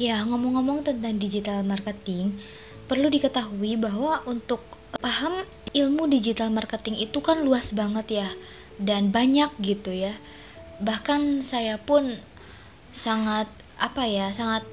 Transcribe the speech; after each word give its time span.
Ya, 0.00 0.24
ngomong-ngomong 0.24 0.88
tentang 0.88 1.20
digital 1.20 1.60
marketing, 1.60 2.40
perlu 2.88 3.12
diketahui 3.12 3.76
bahwa 3.76 4.24
untuk 4.24 4.64
paham 5.00 5.44
ilmu 5.76 6.08
digital 6.08 6.48
marketing 6.48 6.96
itu 7.00 7.20
kan 7.20 7.44
luas 7.44 7.68
banget 7.72 8.24
ya 8.24 8.28
dan 8.80 9.12
banyak 9.12 9.52
gitu 9.60 9.92
ya. 9.92 10.16
Bahkan 10.80 11.44
saya 11.48 11.76
pun 11.76 12.16
sangat 13.04 13.52
apa 13.76 14.08
ya, 14.08 14.32
sangat 14.32 14.64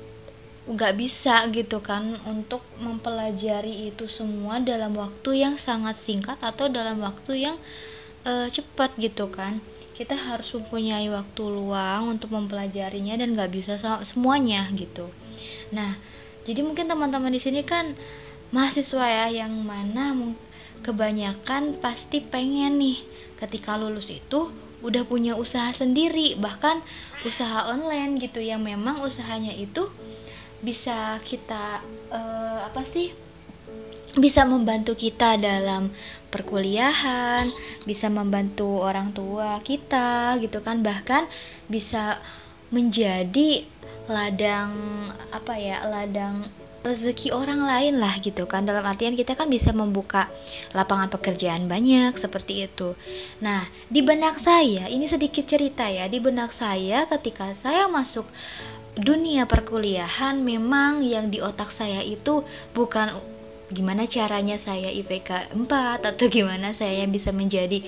nggak 0.69 0.95
bisa 1.01 1.49
gitu 1.49 1.81
kan 1.81 2.21
untuk 2.29 2.61
mempelajari 2.77 3.89
itu 3.89 4.05
semua 4.05 4.61
dalam 4.61 4.93
waktu 4.93 5.41
yang 5.41 5.55
sangat 5.57 5.97
singkat 6.05 6.37
atau 6.45 6.69
dalam 6.69 7.01
waktu 7.01 7.49
yang 7.49 7.57
uh, 8.21 8.45
cepat 8.53 8.93
gitu 9.01 9.25
kan 9.33 9.65
kita 9.99 10.15
harus 10.15 10.47
mempunyai 10.55 11.11
waktu 11.11 11.43
luang 11.43 12.15
untuk 12.15 12.31
mempelajarinya 12.31 13.19
dan 13.19 13.35
nggak 13.35 13.51
bisa 13.51 13.75
semuanya 14.07 14.71
gitu. 14.71 15.11
Nah 15.75 15.99
jadi 16.47 16.63
mungkin 16.63 16.87
teman-teman 16.87 17.35
di 17.35 17.43
sini 17.43 17.67
kan 17.67 17.99
mahasiswa 18.55 19.03
ya 19.03 19.43
yang 19.43 19.51
mana 19.59 20.15
kebanyakan 20.87 21.83
pasti 21.83 22.23
pengen 22.23 22.79
nih 22.79 23.03
ketika 23.43 23.75
lulus 23.75 24.07
itu 24.07 24.49
udah 24.79 25.03
punya 25.03 25.35
usaha 25.35 25.75
sendiri 25.75 26.39
bahkan 26.39 26.79
usaha 27.27 27.67
online 27.67 28.15
gitu 28.23 28.39
yang 28.39 28.63
memang 28.63 29.03
usahanya 29.03 29.51
itu 29.51 29.91
bisa 30.63 31.19
kita 31.27 31.83
uh, 32.11 32.63
apa 32.71 32.87
sih 32.95 33.11
bisa 34.17 34.41
membantu 34.47 34.97
kita 34.97 35.37
dalam 35.37 35.93
perkuliahan, 36.33 37.49
bisa 37.85 38.09
membantu 38.09 38.81
orang 38.81 39.13
tua 39.13 39.61
kita 39.61 40.37
gitu 40.41 40.61
kan, 40.65 40.81
bahkan 40.81 41.29
bisa 41.69 42.17
menjadi 42.73 43.65
ladang 44.09 44.73
apa 45.29 45.53
ya, 45.57 45.85
ladang 45.85 46.49
rezeki 46.79 47.35
orang 47.35 47.67
lain 47.67 47.99
lah 47.99 48.17
gitu 48.23 48.47
kan. 48.47 48.63
Dalam 48.63 48.85
artian 48.87 49.13
kita 49.13 49.35
kan 49.35 49.51
bisa 49.51 49.75
membuka 49.75 50.31
lapangan 50.71 51.11
pekerjaan 51.11 51.67
banyak 51.67 52.15
seperti 52.17 52.65
itu. 52.65 52.95
Nah 53.43 53.67
di 53.91 53.99
benak 53.99 54.39
saya 54.39 54.87
ini 54.87 55.05
sedikit 55.05 55.45
cerita 55.45 55.85
ya. 55.91 56.07
Di 56.07 56.23
benak 56.23 56.55
saya 56.55 57.03
ketika 57.05 57.51
saya 57.59 57.91
masuk 57.91 58.25
dunia 58.95 59.45
perkuliahan 59.45 60.39
memang 60.39 61.03
yang 61.03 61.29
di 61.29 61.43
otak 61.43 61.71
saya 61.75 62.01
itu 62.03 62.43
bukan 62.71 63.15
gimana 63.69 64.09
caranya 64.09 64.57
saya 64.57 64.89
IPK 64.89 65.53
4 65.53 66.09
atau 66.09 66.25
gimana 66.25 66.73
saya 66.73 67.05
bisa 67.05 67.29
menjadi 67.29 67.85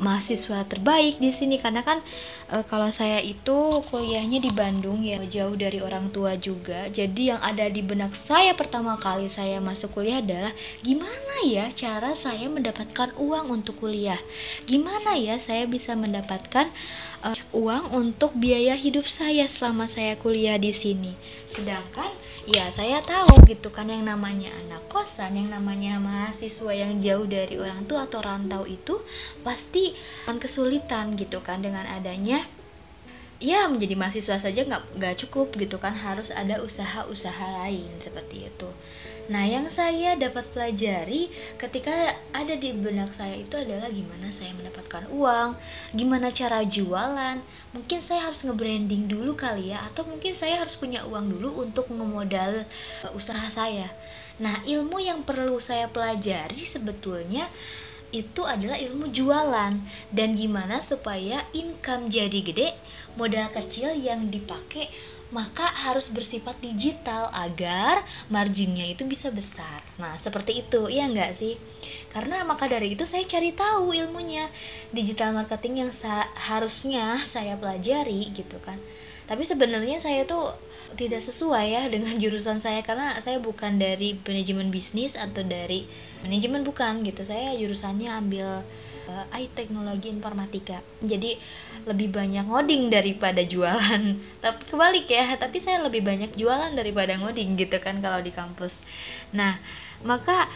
mahasiswa 0.00 0.64
terbaik 0.68 1.20
di 1.20 1.34
sini. 1.34 1.60
Karena 1.60 1.84
kan 1.84 2.00
e, 2.48 2.64
kalau 2.70 2.88
saya 2.88 3.20
itu 3.20 3.82
kuliahnya 3.90 4.40
di 4.40 4.50
Bandung 4.54 5.04
ya 5.04 5.20
jauh 5.26 5.56
dari 5.58 5.82
orang 5.82 6.14
tua 6.14 6.38
juga. 6.38 6.88
Jadi 6.88 7.34
yang 7.34 7.40
ada 7.42 7.68
di 7.68 7.82
benak 7.84 8.14
saya 8.24 8.56
pertama 8.56 8.96
kali 8.96 9.28
saya 9.34 9.60
masuk 9.60 9.92
kuliah 9.96 10.24
adalah 10.24 10.52
gimana 10.80 11.44
ya 11.44 11.68
cara 11.74 12.14
saya 12.16 12.48
mendapatkan 12.48 13.12
uang 13.18 13.52
untuk 13.52 13.82
kuliah? 13.82 14.20
Gimana 14.64 15.18
ya 15.18 15.42
saya 15.42 15.66
bisa 15.66 15.92
mendapatkan 15.98 16.70
uh, 17.22 17.38
uang 17.54 17.94
untuk 17.94 18.34
biaya 18.36 18.74
hidup 18.74 19.06
saya 19.06 19.46
selama 19.46 19.86
saya 19.86 20.18
kuliah 20.18 20.58
di 20.58 20.74
sini. 20.74 21.14
Sedangkan 21.52 22.10
ya 22.48 22.66
saya 22.74 22.98
tahu 23.04 23.44
gitu 23.46 23.70
kan 23.70 23.86
yang 23.86 24.08
namanya 24.08 24.50
anak 24.66 24.82
kosan, 24.90 25.38
yang 25.38 25.52
namanya 25.52 26.00
mahasiswa 26.02 26.72
yang 26.74 26.98
jauh 26.98 27.26
dari 27.28 27.54
orang 27.60 27.86
tua 27.86 28.08
atau 28.10 28.20
rantau 28.24 28.64
itu 28.66 28.98
pasti 29.46 29.81
akan 30.24 30.38
kesulitan 30.38 31.18
gitu 31.18 31.42
kan 31.42 31.58
dengan 31.60 31.84
adanya 31.88 32.46
ya 33.42 33.66
menjadi 33.66 33.98
mahasiswa 33.98 34.38
saja 34.38 34.60
nggak 34.62 34.82
nggak 35.02 35.14
cukup 35.26 35.50
gitu 35.58 35.76
kan 35.82 35.98
harus 35.98 36.30
ada 36.30 36.62
usaha-usaha 36.62 37.46
lain 37.66 37.90
seperti 37.98 38.46
itu 38.46 38.70
Nah, 39.30 39.46
yang 39.46 39.70
saya 39.70 40.18
dapat 40.18 40.50
pelajari 40.50 41.30
ketika 41.54 42.18
ada 42.34 42.58
di 42.58 42.74
benak 42.74 43.14
saya 43.14 43.38
itu 43.38 43.54
adalah 43.54 43.86
gimana 43.86 44.34
saya 44.34 44.50
mendapatkan 44.50 45.06
uang, 45.14 45.54
gimana 45.94 46.34
cara 46.34 46.66
jualan. 46.66 47.38
Mungkin 47.70 48.02
saya 48.02 48.26
harus 48.26 48.42
nge-branding 48.42 49.06
dulu 49.06 49.38
kali 49.38 49.70
ya, 49.70 49.86
atau 49.86 50.02
mungkin 50.02 50.34
saya 50.34 50.66
harus 50.66 50.74
punya 50.74 51.06
uang 51.06 51.38
dulu 51.38 51.62
untuk 51.62 51.86
ngemodal 51.86 52.66
uh, 53.06 53.10
usaha 53.14 53.46
saya. 53.54 53.94
Nah, 54.42 54.66
ilmu 54.66 54.98
yang 54.98 55.22
perlu 55.22 55.62
saya 55.62 55.86
pelajari 55.86 56.66
sebetulnya 56.74 57.46
itu 58.12 58.44
adalah 58.44 58.76
ilmu 58.76 59.10
jualan 59.10 59.80
dan 60.12 60.28
gimana 60.36 60.84
supaya 60.84 61.48
income 61.56 62.12
jadi 62.12 62.38
gede, 62.44 62.68
modal 63.16 63.48
kecil 63.50 63.96
yang 63.96 64.28
dipakai 64.28 64.92
maka 65.32 65.64
harus 65.64 66.12
bersifat 66.12 66.60
digital 66.60 67.32
agar 67.32 68.04
marginnya 68.28 68.84
itu 68.84 69.08
bisa 69.08 69.32
besar. 69.32 69.80
Nah, 69.96 70.20
seperti 70.20 70.60
itu, 70.60 70.92
iya 70.92 71.08
enggak 71.08 71.40
sih? 71.40 71.56
Karena 72.12 72.44
maka 72.44 72.68
dari 72.68 72.92
itu 72.92 73.08
saya 73.08 73.24
cari 73.24 73.56
tahu 73.56 73.96
ilmunya 73.96 74.52
digital 74.92 75.32
marketing 75.32 75.88
yang 75.88 75.90
harusnya 76.36 77.24
saya 77.32 77.56
pelajari 77.56 78.28
gitu 78.36 78.60
kan. 78.60 78.76
Tapi 79.24 79.48
sebenarnya 79.48 80.04
saya 80.04 80.28
tuh 80.28 80.52
tidak 80.94 81.22
sesuai 81.24 81.66
ya 81.72 81.82
dengan 81.88 82.16
jurusan 82.22 82.60
saya. 82.60 82.80
Karena 82.84 83.18
saya 83.24 83.38
bukan 83.38 83.80
dari 83.80 84.18
manajemen 84.22 84.68
bisnis 84.68 85.12
atau 85.14 85.42
dari 85.42 85.88
manajemen 86.22 86.62
bukan 86.62 87.02
gitu. 87.06 87.24
Saya 87.24 87.54
jurusannya 87.56 88.08
ambil 88.08 88.62
uh, 89.08 89.24
eh, 89.32 89.46
IT 89.46 89.58
teknologi 89.58 90.08
informatika. 90.10 90.82
Jadi 91.02 91.38
lebih 91.88 92.14
banyak 92.14 92.46
ngoding 92.46 92.92
daripada 92.92 93.42
jualan. 93.42 94.02
Tapi 94.44 94.60
kebalik 94.70 95.06
ya 95.10 95.34
tapi 95.38 95.58
saya 95.62 95.82
lebih 95.82 96.02
banyak 96.02 96.34
jualan 96.38 96.74
daripada 96.74 97.18
ngoding 97.18 97.58
gitu 97.58 97.78
kan 97.82 97.98
kalau 97.98 98.22
di 98.22 98.30
kampus. 98.30 98.72
Nah 99.34 99.58
maka 100.02 100.50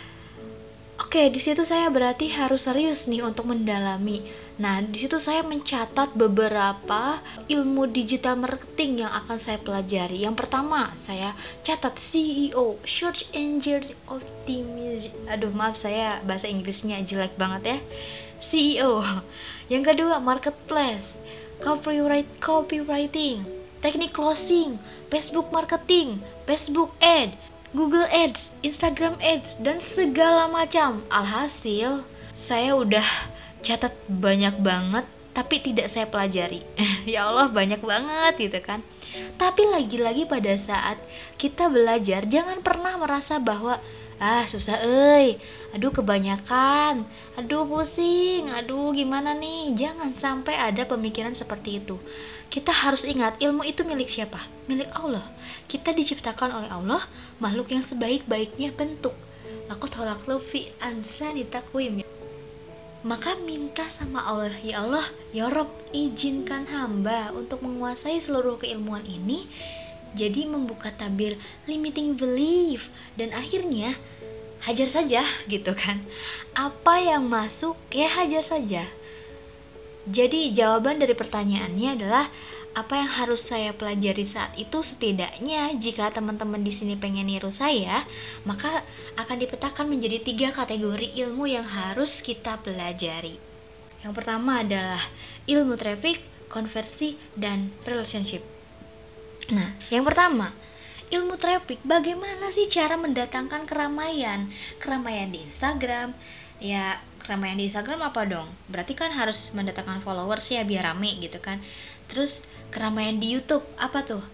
oke 0.98 1.12
okay, 1.12 1.30
di 1.30 1.38
situ 1.38 1.62
saya 1.62 1.86
berarti 1.90 2.30
harus 2.34 2.66
serius 2.66 3.06
nih 3.06 3.22
untuk 3.22 3.46
mendalami 3.46 4.26
Nah, 4.56 4.80
di 4.80 5.04
situ 5.04 5.20
saya 5.20 5.44
mencatat 5.44 6.16
beberapa 6.16 7.20
ilmu 7.44 7.92
digital 7.92 8.40
marketing 8.40 9.04
yang 9.04 9.12
akan 9.12 9.36
saya 9.44 9.60
pelajari. 9.60 10.24
Yang 10.24 10.40
pertama, 10.40 10.96
saya 11.04 11.36
catat 11.60 12.00
CEO, 12.08 12.80
Search 12.88 13.28
Engine 13.36 13.92
Optimization. 14.08 15.12
Aduh, 15.28 15.52
maaf 15.52 15.76
saya 15.84 16.24
bahasa 16.24 16.48
Inggrisnya 16.48 17.04
jelek 17.04 17.36
banget 17.36 17.62
ya. 17.68 17.78
CEO. 18.48 19.04
Yang 19.68 19.92
kedua, 19.92 20.24
marketplace, 20.24 21.04
copyright 21.60 22.28
copywriting, 22.40 23.44
teknik 23.84 24.16
closing, 24.16 24.80
Facebook 25.12 25.52
marketing, 25.52 26.24
Facebook 26.48 26.96
ad, 27.04 27.36
Google 27.76 28.08
Ads, 28.08 28.40
Instagram 28.64 29.20
Ads, 29.20 29.60
dan 29.60 29.84
segala 29.92 30.48
macam. 30.48 31.04
Alhasil, 31.12 32.08
saya 32.48 32.72
udah 32.72 33.35
catat 33.66 33.92
banyak 34.06 34.62
banget 34.62 35.04
tapi 35.36 35.60
tidak 35.60 35.92
saya 35.92 36.08
pelajari. 36.08 36.64
ya 37.12 37.28
Allah, 37.28 37.52
banyak 37.52 37.84
banget 37.84 38.34
gitu 38.40 38.58
kan. 38.64 38.80
Tapi 39.36 39.68
lagi-lagi 39.68 40.24
pada 40.24 40.56
saat 40.56 40.96
kita 41.36 41.68
belajar, 41.68 42.24
jangan 42.24 42.64
pernah 42.64 42.96
merasa 42.96 43.36
bahwa 43.36 43.76
ah 44.16 44.48
susah 44.48 44.80
eh 44.80 45.36
aduh 45.76 45.92
kebanyakan. 45.92 47.04
Aduh 47.36 47.68
pusing. 47.68 48.48
Aduh 48.48 48.96
gimana 48.96 49.36
nih? 49.36 49.76
Jangan 49.76 50.16
sampai 50.16 50.56
ada 50.56 50.88
pemikiran 50.88 51.36
seperti 51.36 51.84
itu. 51.84 52.00
Kita 52.48 52.72
harus 52.72 53.04
ingat 53.04 53.36
ilmu 53.36 53.60
itu 53.68 53.84
milik 53.84 54.08
siapa? 54.08 54.48
Milik 54.72 54.88
Allah. 54.96 55.28
Kita 55.68 55.92
diciptakan 55.92 56.48
oleh 56.48 56.70
Allah 56.72 57.04
makhluk 57.44 57.68
yang 57.76 57.84
sebaik-baiknya 57.84 58.72
bentuk. 58.72 59.12
Aku 59.68 59.84
tolak 59.92 60.24
lufi 60.24 60.72
ansa 60.80 61.34
ditakwim 61.36 62.05
maka 63.06 63.38
minta 63.38 63.86
sama 63.94 64.26
Allah 64.26 64.58
ya 64.58 64.82
Allah 64.82 65.06
ya 65.30 65.46
Rob 65.46 65.70
izinkan 65.94 66.66
hamba 66.66 67.30
untuk 67.30 67.62
menguasai 67.62 68.18
seluruh 68.18 68.58
keilmuan 68.58 69.06
ini 69.06 69.46
jadi 70.18 70.48
membuka 70.48 70.90
tabir 70.90 71.38
limiting 71.70 72.18
belief 72.18 72.82
dan 73.14 73.30
akhirnya 73.30 73.94
hajar 74.64 74.88
saja 74.90 75.22
gitu 75.46 75.76
kan. 75.76 76.02
Apa 76.56 76.98
yang 77.04 77.28
masuk 77.28 77.76
ya 77.92 78.08
hajar 78.08 78.42
saja. 78.42 78.88
Jadi 80.06 80.54
jawaban 80.56 81.02
dari 81.02 81.12
pertanyaannya 81.12 81.88
adalah 82.00 82.32
apa 82.76 82.92
yang 82.92 83.08
harus 83.08 83.40
saya 83.40 83.72
pelajari 83.72 84.28
saat 84.28 84.52
itu 84.60 84.84
setidaknya 84.84 85.80
jika 85.80 86.12
teman-teman 86.12 86.60
di 86.60 86.76
sini 86.76 86.92
pengen 86.92 87.24
niru 87.24 87.48
saya 87.48 88.04
maka 88.44 88.84
akan 89.16 89.36
dipetakan 89.40 89.88
menjadi 89.88 90.20
tiga 90.20 90.48
kategori 90.52 91.16
ilmu 91.24 91.48
yang 91.48 91.64
harus 91.64 92.12
kita 92.20 92.60
pelajari. 92.60 93.40
Yang 94.04 94.12
pertama 94.12 94.60
adalah 94.60 95.08
ilmu 95.48 95.80
traffic, 95.80 96.20
konversi, 96.52 97.16
dan 97.32 97.72
relationship. 97.88 98.44
Nah 99.48 99.72
yang 99.88 100.04
pertama 100.04 100.52
ilmu 101.08 101.40
traffic. 101.40 101.80
Bagaimana 101.80 102.52
sih 102.52 102.68
cara 102.68 103.00
mendatangkan 103.00 103.64
keramaian? 103.64 104.52
Keramaian 104.84 105.32
di 105.32 105.48
Instagram? 105.48 106.12
Ya 106.60 107.00
keramaian 107.24 107.56
di 107.56 107.72
Instagram 107.72 108.04
apa 108.04 108.28
dong? 108.28 108.52
Berarti 108.68 108.92
kan 108.92 109.16
harus 109.16 109.48
mendatangkan 109.56 110.04
followers 110.04 110.44
ya 110.52 110.60
biar 110.60 110.92
rame 110.92 111.16
gitu 111.24 111.40
kan 111.40 111.64
terus 112.10 112.32
keramaian 112.70 113.16
di 113.16 113.32
YouTube 113.32 113.64
apa 113.78 114.04
tuh? 114.04 114.24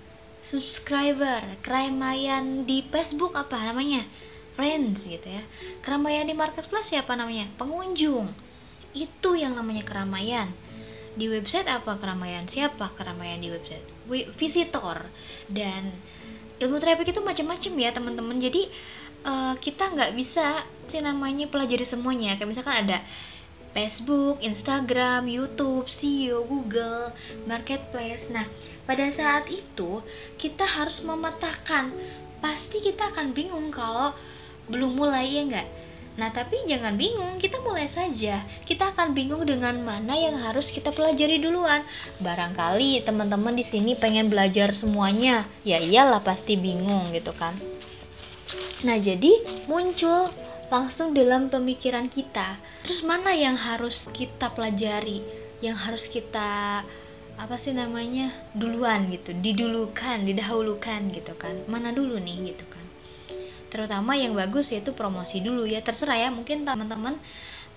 Subscriber 0.51 1.63
keramaian 1.65 2.67
di 2.69 2.85
Facebook 2.91 3.33
apa 3.39 3.57
namanya? 3.73 4.05
Friends 4.53 5.01
gitu 5.07 5.29
ya. 5.29 5.43
Keramaian 5.81 6.29
di 6.29 6.37
marketplace 6.37 6.93
siapa 6.93 7.17
namanya? 7.17 7.49
Pengunjung. 7.57 8.35
Itu 8.93 9.33
yang 9.33 9.57
namanya 9.57 9.87
keramaian. 9.87 10.53
Di 11.17 11.29
website 11.29 11.69
apa? 11.69 11.97
Keramaian 11.97 12.45
siapa? 12.49 12.93
Keramaian 12.97 13.41
di 13.41 13.49
website 13.49 13.85
visitor. 14.37 15.09
Dan 15.49 15.93
ilmu 16.61 16.77
traffic 16.79 17.17
itu 17.17 17.21
macam-macam 17.25 17.73
ya 17.81 17.91
teman-teman. 17.97 18.37
Jadi 18.41 18.69
uh, 19.25 19.55
kita 19.57 19.89
nggak 19.93 20.13
bisa 20.19 20.67
sih 20.93 21.01
namanya 21.01 21.49
pelajari 21.49 21.89
semuanya. 21.89 22.37
Kayak 22.37 22.51
misalkan 22.53 22.77
ada 22.87 22.99
Facebook, 23.73 24.41
Instagram, 24.45 25.29
YouTube, 25.29 25.89
SEO, 25.89 26.45
Google, 26.45 27.13
Marketplace. 27.49 28.29
Nah, 28.29 28.49
pada 28.85 29.09
saat 29.13 29.49
itu 29.49 30.05
kita 30.37 30.65
harus 30.65 31.01
memetakan. 31.01 31.93
Pasti 32.45 32.85
kita 32.85 33.13
akan 33.17 33.33
bingung 33.33 33.73
kalau 33.73 34.13
belum 34.69 34.95
mulai 34.97 35.27
ya 35.29 35.43
enggak. 35.43 35.69
Nah, 36.13 36.29
tapi 36.29 36.61
jangan 36.69 37.01
bingung, 37.01 37.41
kita 37.41 37.57
mulai 37.65 37.89
saja. 37.89 38.45
Kita 38.69 38.93
akan 38.93 39.17
bingung 39.17 39.49
dengan 39.49 39.81
mana 39.81 40.13
yang 40.13 40.37
harus 40.37 40.69
kita 40.69 40.93
pelajari 40.93 41.41
duluan. 41.41 41.89
Barangkali 42.21 43.01
teman-teman 43.01 43.57
di 43.57 43.65
sini 43.65 43.97
pengen 43.97 44.29
belajar 44.29 44.77
semuanya. 44.77 45.49
Ya 45.65 45.81
iyalah 45.81 46.21
pasti 46.21 46.61
bingung 46.61 47.17
gitu 47.17 47.33
kan. 47.33 47.57
Nah, 48.85 49.01
jadi 49.01 49.65
muncul 49.65 50.29
langsung 50.69 51.17
dalam 51.17 51.49
pemikiran 51.49 52.13
kita. 52.13 52.61
Terus 52.93 53.09
mana 53.09 53.33
yang 53.33 53.57
harus 53.57 54.05
kita 54.13 54.53
pelajari? 54.53 55.25
Yang 55.65 55.77
harus 55.81 56.05
kita 56.13 56.51
apa 57.41 57.57
sih 57.57 57.73
namanya? 57.73 58.37
duluan 58.53 59.09
gitu, 59.09 59.33
didulukan, 59.33 60.29
didahulukan 60.29 61.01
gitu 61.17 61.33
kan. 61.41 61.57
Mana 61.73 61.89
dulu 61.97 62.21
nih 62.21 62.53
gitu 62.53 62.69
kan 62.69 62.85
terutama 63.73 64.13
yang 64.13 64.37
bagus 64.37 64.69
yaitu 64.69 64.93
promosi 64.93 65.41
dulu 65.41 65.65
ya 65.65 65.81
terserah 65.81 66.21
ya 66.21 66.29
mungkin 66.29 66.69
teman-teman 66.69 67.17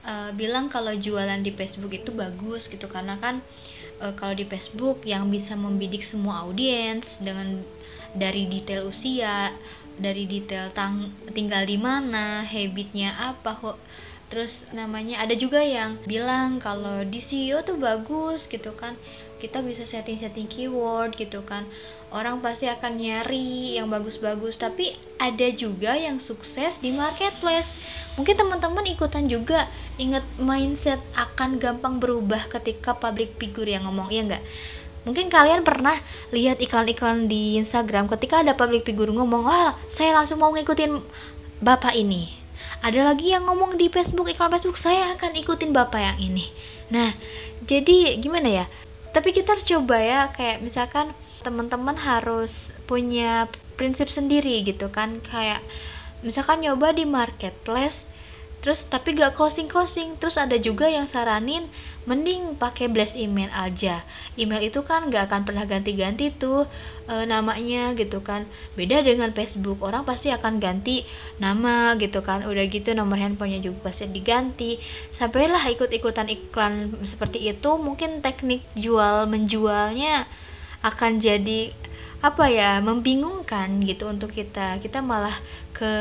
uh, 0.03 0.35
bilang 0.35 0.67
kalau 0.67 0.91
jualan 0.91 1.39
di 1.39 1.55
Facebook 1.55 1.95
itu 1.95 2.11
bagus 2.11 2.67
gitu 2.67 2.91
karena 2.91 3.15
kan 3.15 3.39
uh, 4.03 4.11
kalau 4.19 4.35
di 4.35 4.43
Facebook 4.43 5.07
yang 5.07 5.31
bisa 5.31 5.55
membidik 5.55 6.03
semua 6.11 6.43
audiens 6.43 7.07
dengan 7.23 7.63
dari 8.11 8.43
detail 8.51 8.91
usia 8.91 9.55
dari 9.95 10.27
detail 10.27 10.75
tang 10.75 11.15
tinggal 11.31 11.63
di 11.63 11.79
mana 11.79 12.43
habitnya 12.43 13.15
apa 13.31 13.55
kok 13.55 13.79
terus 14.27 14.51
namanya 14.73 15.21
ada 15.21 15.37
juga 15.37 15.61
yang 15.61 16.01
bilang 16.09 16.57
kalau 16.57 17.05
di 17.05 17.21
SEO 17.21 17.61
tuh 17.61 17.77
bagus 17.77 18.41
gitu 18.49 18.73
kan. 18.73 18.97
Kita 19.35 19.61
bisa 19.61 19.85
setting-setting 19.85 20.49
keyword 20.49 21.13
gitu 21.19 21.45
kan. 21.45 21.67
Orang 22.09 22.39
pasti 22.41 22.65
akan 22.65 22.97
nyari 22.97 23.77
yang 23.77 23.91
bagus-bagus. 23.91 24.57
Tapi 24.57 24.95
ada 25.21 25.47
juga 25.53 25.93
yang 25.93 26.17
sukses 26.23 26.73
di 26.81 26.89
marketplace. 26.89 27.67
Mungkin 28.15 28.35
teman-teman 28.39 28.87
ikutan 28.89 29.27
juga. 29.29 29.67
Inget 30.01 30.25
mindset 30.39 31.03
akan 31.13 31.59
gampang 31.61 31.99
berubah 32.01 32.49
ketika 32.49 32.95
public 32.95 33.37
figure 33.37 33.69
yang 33.69 33.85
ngomong 33.85 34.09
ya 34.09 34.23
enggak 34.25 34.43
mungkin 35.05 35.29
kalian 35.29 35.61
pernah 35.61 36.01
lihat 36.33 36.57
iklan-iklan 36.57 37.29
di 37.29 37.61
Instagram 37.61 38.09
ketika 38.09 38.41
ada 38.41 38.57
public 38.57 38.83
figure 38.89 39.13
ngomong 39.13 39.45
wah 39.45 39.77
saya 39.93 40.17
langsung 40.17 40.41
mau 40.41 40.49
ngikutin 40.49 40.97
bapak 41.61 41.93
ini 41.93 42.44
ada 42.81 43.11
lagi 43.11 43.31
yang 43.31 43.47
ngomong 43.47 43.79
di 43.79 43.87
Facebook 43.91 44.27
iklan 44.31 44.51
Facebook 44.55 44.79
saya 44.79 45.13
akan 45.15 45.35
ikutin 45.37 45.71
bapak 45.75 46.01
yang 46.01 46.17
ini. 46.19 46.51
Nah 46.91 47.15
jadi 47.63 48.19
gimana 48.19 48.63
ya? 48.63 48.65
Tapi 49.15 49.31
kita 49.31 49.55
harus 49.55 49.67
coba 49.67 49.97
ya 49.99 50.21
kayak 50.35 50.59
misalkan 50.63 51.15
teman-teman 51.45 51.95
harus 51.95 52.51
punya 52.89 53.47
prinsip 53.79 54.11
sendiri 54.11 54.63
gitu 54.65 54.91
kan. 54.91 55.23
Kayak 55.23 55.63
misalkan 56.25 56.63
nyoba 56.65 56.91
di 56.91 57.05
marketplace 57.05 57.95
terus 58.65 58.81
tapi 58.89 59.13
gak 59.13 59.37
closing 59.37 59.69
closing 59.69 60.17
terus 60.17 60.41
ada 60.41 60.57
juga 60.57 60.89
yang 60.89 61.05
saranin 61.05 61.69
mending 62.09 62.57
pakai 62.57 62.89
blast 62.89 63.13
email 63.13 63.49
aja. 63.53 64.01
Email 64.33 64.73
itu 64.73 64.81
kan 64.81 65.13
gak 65.13 65.29
akan 65.29 65.45
pernah 65.45 65.69
ganti-ganti 65.69 66.33
tuh 66.33 66.65
e, 67.05 67.29
namanya 67.29 67.93
gitu 67.93 68.25
kan. 68.25 68.49
Beda 68.73 69.05
dengan 69.05 69.29
Facebook 69.37 69.81
orang 69.85 70.01
pasti 70.01 70.33
akan 70.33 70.57
ganti 70.57 71.05
nama 71.37 71.93
gitu 72.01 72.25
kan. 72.25 72.41
Udah 72.45 72.65
gitu 72.65 72.93
nomor 72.97 73.21
handphonenya 73.21 73.61
juga 73.69 73.93
pasti 73.93 74.09
diganti. 74.09 74.81
Sampailah 75.13 75.61
ikut-ikutan 75.77 76.25
iklan 76.29 76.93
seperti 77.05 77.45
itu 77.45 77.69
mungkin 77.77 78.25
teknik 78.25 78.65
jual 78.73 79.29
menjualnya 79.29 80.25
akan 80.81 81.21
jadi 81.21 81.69
apa 82.25 82.49
ya 82.49 82.81
membingungkan 82.81 83.81
gitu 83.85 84.09
untuk 84.09 84.33
kita. 84.33 84.81
Kita 84.81 85.05
malah 85.05 85.37
ke 85.73 85.93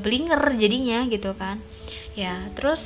blinger 0.00 0.60
jadinya 0.60 1.08
gitu 1.08 1.32
kan 1.36 1.60
ya 2.12 2.48
terus 2.58 2.80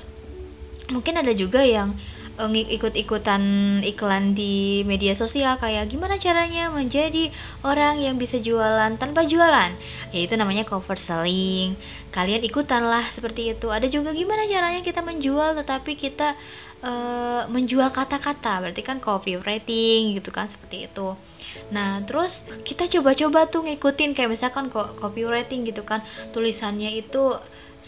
mungkin 0.87 1.19
ada 1.19 1.35
juga 1.35 1.67
yang 1.67 1.99
uh, 2.39 2.51
ikut-ikutan 2.53 3.43
iklan 3.83 4.37
di 4.37 4.85
media 4.85 5.17
sosial 5.17 5.57
kayak 5.59 5.91
gimana 5.91 6.21
caranya 6.21 6.69
menjadi 6.71 7.33
orang 7.65 8.01
yang 8.01 8.21
bisa 8.21 8.39
jualan 8.39 8.95
tanpa 9.01 9.25
jualan. 9.27 9.75
Yaitu 10.13 10.37
namanya 10.37 10.69
cover 10.69 10.97
selling. 11.01 11.75
Kalian 12.13 12.45
ikutan 12.45 12.87
lah 12.87 13.11
seperti 13.13 13.57
itu. 13.57 13.73
Ada 13.73 13.91
juga 13.91 14.13
gimana 14.13 14.47
caranya 14.47 14.81
kita 14.85 15.03
menjual 15.03 15.57
tetapi 15.59 15.97
kita 15.99 16.37
uh, 16.85 17.49
menjual 17.51 17.91
kata-kata. 17.91 18.63
Berarti 18.63 18.83
kan 18.85 19.01
copywriting 19.03 20.17
gitu 20.17 20.31
kan 20.31 20.47
seperti 20.47 20.87
itu. 20.87 21.17
Nah, 21.73 22.03
terus 22.05 22.31
kita 22.63 22.87
coba-coba 22.91 23.49
tuh 23.49 23.65
ngikutin 23.67 24.15
kayak 24.15 24.39
misalkan 24.39 24.69
kok 24.71 24.99
copywriting 24.99 25.67
gitu 25.67 25.83
kan, 25.87 26.03
tulisannya 26.35 27.01
itu 27.01 27.39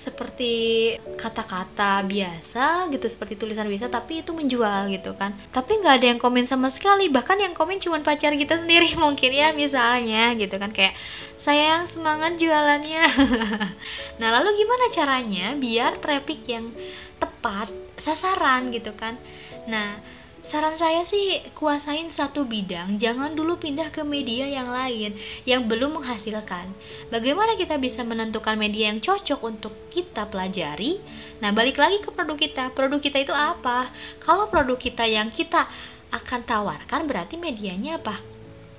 seperti 0.06 0.94
kata-kata 1.18 2.06
biasa 2.06 2.86
gitu 2.94 3.06
seperti 3.10 3.34
tulisan 3.34 3.66
biasa 3.66 3.90
tapi 3.90 4.22
itu 4.22 4.30
menjual 4.30 4.88
gitu 4.94 5.14
kan. 5.18 5.34
Tapi 5.50 5.82
nggak 5.82 5.94
ada 5.98 6.06
yang 6.14 6.20
komen 6.22 6.46
sama 6.46 6.70
sekali. 6.70 7.10
Bahkan 7.10 7.38
yang 7.42 7.54
komen 7.54 7.82
cuma 7.82 7.98
pacar 8.00 8.34
kita 8.38 8.62
sendiri 8.62 8.94
mungkin 9.02 9.30
ya 9.34 9.50
misalnya 9.50 10.34
gitu 10.38 10.54
kan. 10.56 10.70
Kayak 10.70 10.94
sayang 11.42 11.90
semangat 11.92 12.38
jualannya. 12.38 13.04
Nah 14.18 14.28
lalu 14.34 14.58
gimana 14.58 14.90
caranya 14.90 15.54
biar 15.54 16.02
traffic 16.02 16.42
yang 16.50 16.74
tepat 17.22 17.70
sasaran 18.02 18.74
gitu 18.74 18.90
kan. 18.98 19.14
Nah 19.70 20.17
Saran 20.48 20.80
saya 20.80 21.04
sih 21.04 21.44
kuasain 21.52 22.08
satu 22.16 22.48
bidang, 22.48 22.96
jangan 22.96 23.36
dulu 23.36 23.60
pindah 23.60 23.92
ke 23.92 24.00
media 24.00 24.48
yang 24.48 24.72
lain 24.72 25.12
yang 25.44 25.68
belum 25.68 26.00
menghasilkan. 26.00 26.72
Bagaimana 27.12 27.52
kita 27.52 27.76
bisa 27.76 28.00
menentukan 28.00 28.56
media 28.56 28.88
yang 28.88 29.04
cocok 29.04 29.44
untuk 29.44 29.76
kita 29.92 30.24
pelajari? 30.24 31.04
Nah, 31.44 31.52
balik 31.52 31.76
lagi 31.76 32.00
ke 32.00 32.08
produk 32.08 32.40
kita. 32.40 32.72
Produk 32.72 32.96
kita 32.96 33.20
itu 33.28 33.34
apa? 33.36 33.92
Kalau 34.24 34.48
produk 34.48 34.80
kita 34.80 35.04
yang 35.04 35.28
kita 35.36 35.68
akan 36.16 36.40
tawarkan 36.48 37.04
berarti 37.04 37.36
medianya 37.36 38.00
apa? 38.00 38.16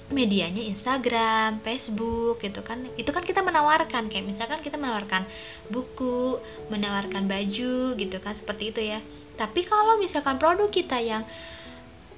medianya 0.09 0.65
Instagram, 0.65 1.61
Facebook 1.61 2.41
gitu 2.41 2.65
kan. 2.65 2.81
Itu 2.97 3.13
kan 3.13 3.21
kita 3.21 3.45
menawarkan 3.45 4.09
kayak 4.09 4.25
misalkan 4.25 4.65
kita 4.65 4.73
menawarkan 4.73 5.21
buku, 5.69 6.41
menawarkan 6.73 7.29
baju 7.29 7.93
gitu 7.93 8.17
kan 8.17 8.33
seperti 8.33 8.73
itu 8.73 8.81
ya. 8.81 9.05
Tapi 9.37 9.63
kalau 9.69 10.01
misalkan 10.01 10.35
produk 10.35 10.67
kita 10.67 10.99
yang 10.99 11.23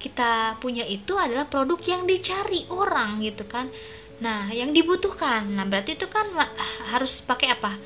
kita 0.02 0.58
punya 0.58 0.82
itu 0.82 1.14
adalah 1.14 1.46
produk 1.46 1.78
yang 1.86 2.02
dicari 2.10 2.66
orang 2.66 3.22
gitu 3.22 3.46
kan. 3.46 3.70
Nah 4.18 4.50
yang 4.50 4.74
dibutuhkan. 4.74 5.46
Nah 5.54 5.62
berarti 5.62 5.94
itu 5.94 6.10
kan 6.10 6.26
harus 6.90 7.22
pakai 7.22 7.54
apa? 7.54 7.78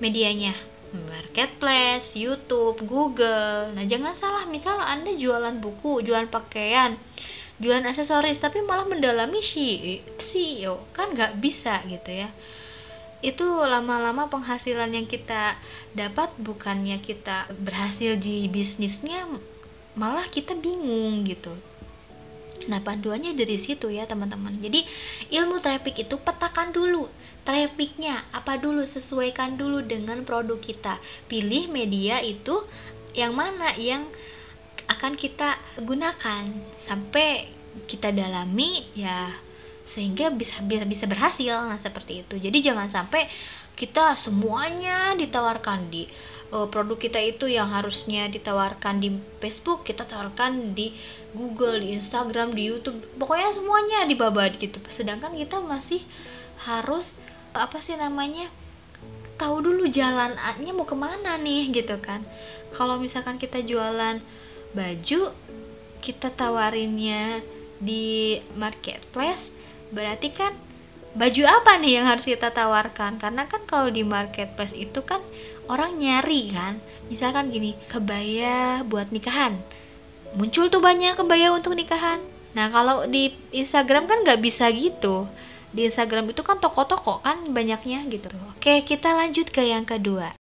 Medianya. 0.00 0.56
Marketplace, 0.88 2.16
YouTube, 2.16 2.80
Google. 2.88 3.76
Nah, 3.76 3.84
jangan 3.84 4.16
salah, 4.16 4.44
misal 4.48 4.80
Anda 4.80 5.12
jualan 5.12 5.60
buku, 5.60 6.00
jualan 6.00 6.32
pakaian, 6.32 6.96
jualan 7.60 7.84
aksesoris, 7.92 8.40
tapi 8.40 8.64
malah 8.64 8.88
mendalami 8.88 9.44
si 9.44 10.00
CEO, 10.32 10.88
kan 10.96 11.12
nggak 11.12 11.44
bisa 11.44 11.84
gitu 11.84 12.24
ya. 12.24 12.32
Itu 13.20 13.44
lama-lama 13.44 14.32
penghasilan 14.32 14.96
yang 14.96 15.04
kita 15.04 15.60
dapat 15.92 16.32
bukannya 16.40 17.04
kita 17.04 17.52
berhasil 17.60 18.16
di 18.16 18.48
bisnisnya, 18.48 19.28
malah 19.98 20.30
kita 20.30 20.54
bingung 20.54 21.26
gitu. 21.26 21.52
Nah, 22.68 22.84
panduannya 22.84 23.32
dari 23.34 23.58
situ 23.64 23.88
ya, 23.88 24.04
teman-teman. 24.04 24.60
Jadi, 24.60 24.84
ilmu 25.32 25.58
traffic 25.64 26.04
itu 26.04 26.14
petakan 26.20 26.70
dulu. 26.70 27.08
Trafficnya 27.42 28.28
apa 28.30 28.60
dulu, 28.60 28.84
sesuaikan 28.84 29.56
dulu 29.56 29.80
dengan 29.82 30.22
produk 30.22 30.60
kita. 30.60 31.00
Pilih 31.26 31.66
media 31.72 32.20
itu 32.20 32.62
yang 33.16 33.32
mana 33.32 33.72
yang 33.74 34.04
akan 34.84 35.16
kita 35.16 35.56
gunakan. 35.80 36.44
Sampai 36.84 37.48
kita 37.88 38.12
dalami 38.12 38.90
ya 38.92 39.32
sehingga 39.96 40.28
bisa 40.28 40.60
bisa 40.60 40.84
bisa 40.84 41.04
berhasil. 41.08 41.56
Nah 41.64 41.80
seperti 41.80 42.26
itu. 42.26 42.36
Jadi 42.36 42.58
jangan 42.60 42.92
sampai 42.92 43.32
kita 43.78 44.18
semuanya 44.20 45.14
ditawarkan 45.14 45.88
di 45.88 46.04
uh, 46.52 46.66
produk 46.68 46.98
kita 46.98 47.20
itu 47.20 47.48
yang 47.48 47.68
harusnya 47.68 48.28
ditawarkan 48.28 49.00
di 49.00 49.16
Facebook 49.40 49.84
kita 49.84 50.08
tawarkan 50.08 50.72
di 50.72 50.96
Google 51.36 51.80
di 51.80 51.98
Instagram 52.00 52.56
di 52.56 52.68
YouTube. 52.72 53.04
Pokoknya 53.20 53.52
semuanya 53.52 53.98
dibabat 54.08 54.56
gitu. 54.56 54.80
Sedangkan 54.96 55.36
kita 55.36 55.60
masih 55.60 56.02
harus 56.64 57.04
apa 57.56 57.80
sih 57.80 57.96
namanya 57.96 58.52
tahu 59.38 59.62
dulu 59.62 59.86
jalannya 59.88 60.72
mau 60.74 60.84
ke 60.84 60.96
mana 60.98 61.38
nih 61.38 61.70
gitu 61.70 61.96
kan. 62.02 62.24
Kalau 62.74 62.98
misalkan 62.98 63.38
kita 63.38 63.62
jualan 63.62 64.20
baju 64.76 65.32
kita 65.98 66.30
tawarinnya 66.34 67.42
di 67.78 68.38
marketplace 68.58 69.42
berarti 69.94 70.34
kan 70.34 70.52
baju 71.16 71.42
apa 71.48 71.80
nih 71.80 72.02
yang 72.02 72.06
harus 72.10 72.26
kita 72.26 72.52
tawarkan? 72.52 73.16
Karena 73.22 73.48
kan 73.48 73.62
kalau 73.64 73.88
di 73.88 74.04
marketplace 74.04 74.74
itu 74.76 75.00
kan 75.06 75.22
orang 75.68 76.00
nyari 76.00 76.50
kan? 76.50 76.80
Misalkan 77.12 77.52
gini 77.52 77.76
kebaya 77.92 78.82
buat 78.88 79.12
nikahan. 79.12 79.60
Muncul 80.32 80.72
tuh 80.72 80.80
banyak 80.80 81.20
kebaya 81.20 81.52
untuk 81.52 81.76
nikahan. 81.76 82.24
Nah 82.56 82.72
kalau 82.72 83.04
di 83.04 83.36
Instagram 83.52 84.08
kan 84.08 84.24
nggak 84.24 84.40
bisa 84.40 84.72
gitu. 84.72 85.28
Di 85.68 85.92
Instagram 85.92 86.32
itu 86.32 86.40
kan 86.40 86.56
toko-toko 86.56 87.20
kan 87.20 87.44
banyaknya 87.52 88.08
gitu. 88.08 88.32
Oke 88.56 88.88
kita 88.88 89.12
lanjut 89.12 89.52
ke 89.52 89.60
yang 89.68 89.84
kedua 89.84 90.37